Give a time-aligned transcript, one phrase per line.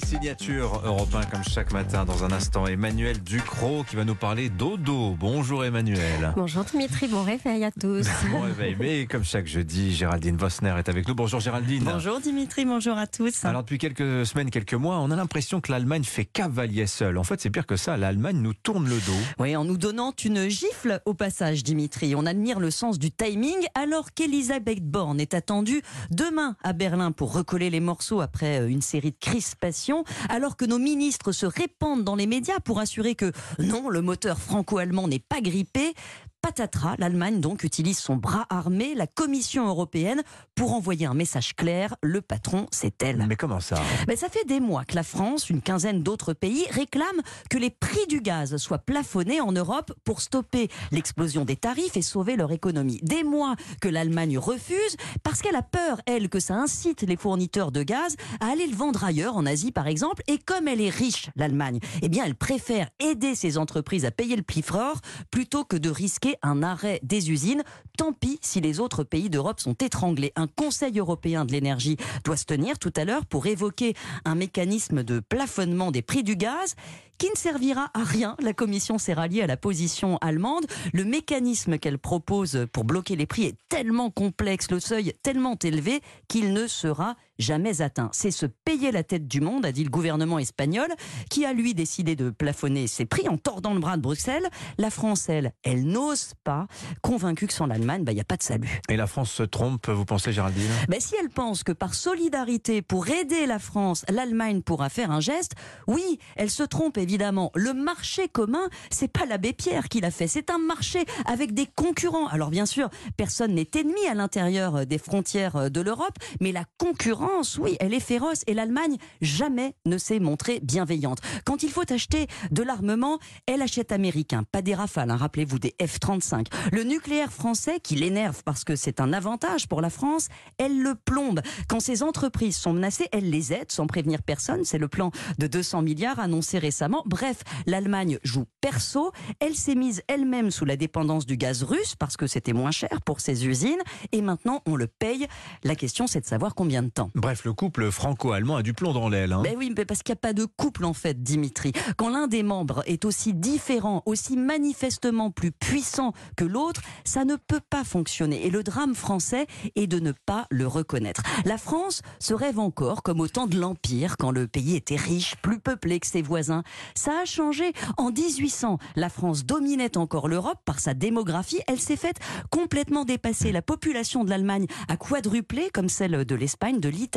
[0.00, 2.68] Les signatures européens comme chaque matin dans un instant.
[2.68, 5.16] Emmanuel Ducrot qui va nous parler dodo.
[5.18, 6.32] Bonjour Emmanuel.
[6.36, 8.06] Bonjour Dimitri, bon réveil à tous.
[8.30, 8.76] bon réveil.
[8.78, 11.16] Mais comme chaque jeudi, Géraldine Vosner est avec nous.
[11.16, 11.82] Bonjour Géraldine.
[11.82, 13.44] Bonjour Dimitri, bonjour à tous.
[13.44, 17.18] Alors depuis quelques semaines, quelques mois, on a l'impression que l'Allemagne fait cavalier seul.
[17.18, 17.96] En fait, c'est pire que ça.
[17.96, 19.24] L'Allemagne nous tourne le dos.
[19.40, 22.14] Oui, en nous donnant une gifle au passage, Dimitri.
[22.14, 27.32] On admire le sens du timing alors qu'Elisabeth Borne est attendue demain à Berlin pour
[27.32, 29.87] recoller les morceaux après une série de crispations,
[30.28, 34.38] alors que nos ministres se répandent dans les médias pour assurer que non, le moteur
[34.38, 35.94] franco-allemand n'est pas grippé
[36.40, 40.22] patatras, l'Allemagne donc utilise son bras armé, la Commission européenne,
[40.54, 41.96] pour envoyer un message clair.
[42.02, 43.24] Le patron, c'est elle.
[43.28, 43.76] Mais comment ça?
[44.06, 47.70] Ben, Ça fait des mois que la France, une quinzaine d'autres pays, réclament que les
[47.70, 52.52] prix du gaz soient plafonnés en Europe pour stopper l'explosion des tarifs et sauver leur
[52.52, 53.00] économie.
[53.02, 57.72] Des mois que l'Allemagne refuse parce qu'elle a peur, elle, que ça incite les fournisseurs
[57.72, 60.22] de gaz à aller le vendre ailleurs, en Asie par exemple.
[60.28, 64.36] Et comme elle est riche, l'Allemagne, eh bien, elle préfère aider ses entreprises à payer
[64.36, 67.62] le prix fort plutôt que de risquer un arrêt des usines.
[67.96, 70.32] Tant pis si les autres pays d'Europe sont étranglés.
[70.36, 75.02] Un Conseil européen de l'énergie doit se tenir tout à l'heure pour évoquer un mécanisme
[75.02, 76.74] de plafonnement des prix du gaz
[77.18, 78.36] qui ne servira à rien.
[78.40, 80.66] La Commission s'est ralliée à la position allemande.
[80.92, 86.00] Le mécanisme qu'elle propose pour bloquer les prix est tellement complexe, le seuil tellement élevé
[86.28, 88.10] qu'il ne sera jamais atteint.
[88.12, 90.88] C'est se payer la tête du monde, a dit le gouvernement espagnol,
[91.30, 94.48] qui a lui décidé de plafonner ses prix en tordant le bras de Bruxelles.
[94.76, 96.66] La France, elle, elle n'ose pas,
[97.02, 98.80] convaincue que sans l'Allemagne, bah, il n'y a pas de salut.
[98.88, 100.70] Et la France se trompe, vous pensez, Géraldine?
[100.88, 105.20] Bah, Si elle pense que par solidarité, pour aider la France, l'Allemagne pourra faire un
[105.20, 105.52] geste,
[105.86, 107.50] oui, elle se trompe évidemment.
[107.54, 111.66] Le marché commun, c'est pas l'abbé Pierre qui l'a fait, c'est un marché avec des
[111.66, 112.26] concurrents.
[112.28, 117.27] Alors bien sûr, personne n'est ennemi à l'intérieur des frontières de l'Europe, mais la concurrence
[117.58, 121.18] oui, elle est féroce et l'Allemagne jamais ne s'est montrée bienveillante.
[121.44, 125.74] Quand il faut acheter de l'armement, elle achète américain, pas des rafales, hein, rappelez-vous, des
[125.80, 126.46] F-35.
[126.72, 130.28] Le nucléaire français, qui l'énerve parce que c'est un avantage pour la France,
[130.58, 131.40] elle le plombe.
[131.68, 134.64] Quand ses entreprises sont menacées, elle les aide sans prévenir personne.
[134.64, 137.02] C'est le plan de 200 milliards annoncé récemment.
[137.06, 139.12] Bref, l'Allemagne joue perso.
[139.40, 143.00] Elle s'est mise elle-même sous la dépendance du gaz russe parce que c'était moins cher
[143.04, 143.80] pour ses usines.
[144.12, 145.26] Et maintenant, on le paye.
[145.64, 147.10] La question, c'est de savoir combien de temps.
[147.18, 149.32] Bref, le couple franco-allemand a du plomb dans l'aile.
[149.32, 149.42] Hein.
[149.42, 151.72] Ben oui, mais parce qu'il n'y a pas de couple en fait, Dimitri.
[151.96, 157.34] Quand l'un des membres est aussi différent, aussi manifestement plus puissant que l'autre, ça ne
[157.34, 158.46] peut pas fonctionner.
[158.46, 161.22] Et le drame français est de ne pas le reconnaître.
[161.44, 165.34] La France se rêve encore comme au temps de l'Empire, quand le pays était riche,
[165.42, 166.62] plus peuplé que ses voisins.
[166.94, 167.72] Ça a changé.
[167.96, 171.60] En 1800, la France dominait encore l'Europe par sa démographie.
[171.66, 172.20] Elle s'est faite
[172.50, 173.50] complètement dépasser.
[173.50, 177.07] La population de l'Allemagne a quadruplé, comme celle de l'Espagne, de l'Italie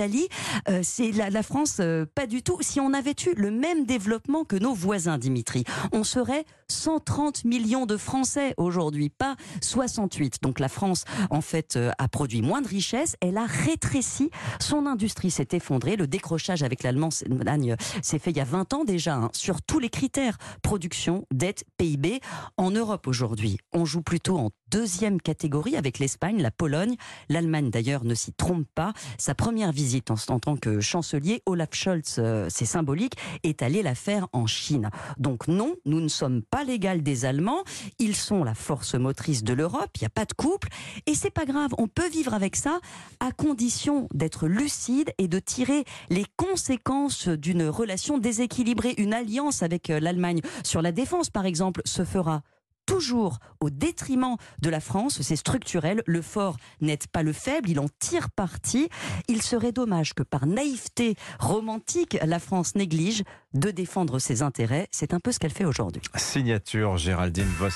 [0.69, 2.57] euh, c'est la, France, euh, pas du tout.
[2.61, 7.85] Si on avait eu le même développement que nos voisins, Dimitri, on serait 130 millions
[7.85, 10.37] de Français aujourd'hui, pas 68.
[10.41, 13.15] Donc la France, en fait, euh, a produit moins de richesses.
[13.21, 14.29] Elle a rétréci.
[14.59, 15.95] Son industrie s'est effondrée.
[15.95, 19.79] Le décrochage avec l'Allemagne s'est fait il y a 20 ans déjà, hein, sur tous
[19.79, 22.21] les critères production, dette, PIB.
[22.57, 26.95] En Europe aujourd'hui, on joue plutôt en deuxième catégorie avec l'Espagne, la Pologne.
[27.29, 28.93] L'Allemagne, d'ailleurs, ne s'y trompe pas.
[29.17, 33.95] Sa première visite en, tant que chancelier, Olaf Scholz, euh, c'est symbolique, est allé la
[33.95, 34.89] faire en Chine.
[35.17, 37.63] Donc non, nous ne sommes pas l'égal des Allemands.
[37.99, 39.89] Ils sont la force motrice de l'Europe.
[39.97, 40.69] Il n'y a pas de couple.
[41.05, 41.71] Et c'est pas grave.
[41.77, 42.79] On peut vivre avec ça
[43.19, 48.95] à condition d'être lucide et de tirer les conséquences d'une relation déséquilibrée.
[48.97, 52.41] Une alliance avec euh, l'Allemagne sur la défense, par exemple, se fera
[52.85, 55.21] toujours au détriment de la France.
[55.21, 56.03] C'est structurel.
[56.05, 57.69] Le fort n'est pas le faible.
[57.69, 58.89] Il en tire parti.
[59.27, 64.87] Il serait dommage que par naïveté romantique, la France néglige de défendre ses intérêts.
[64.91, 66.01] C'est un peu ce qu'elle fait aujourd'hui.
[66.15, 67.69] Signature Géraldine Voss.